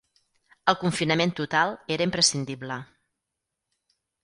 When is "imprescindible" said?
2.11-2.81